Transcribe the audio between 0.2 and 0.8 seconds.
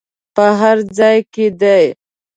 په هر